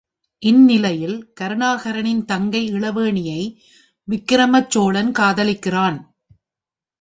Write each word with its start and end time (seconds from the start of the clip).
இந்நிலையில் 0.43 1.17
கருணாகரனின் 1.41 2.23
தங்கை 2.25 2.71
இளவேணியை 2.71 3.41
விக்கிரமச் 4.07 4.69
சோழன் 4.69 5.11
காதலிக்கிறான். 5.11 5.99